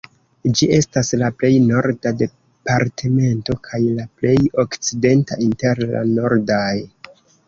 Ĝi 0.59 0.67
estas 0.75 1.09
la 1.23 1.27
plej 1.41 1.49
norda 1.65 2.11
departemento 2.21 3.55
kaj 3.67 3.81
la 3.97 4.05
plej 4.21 4.33
okcidenta 4.63 5.37
inter 5.49 5.83
la 5.93 6.03
nordaj. 6.13 6.73